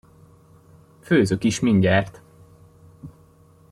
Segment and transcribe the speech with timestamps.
[0.99, 2.21] Főzök is mindjárt!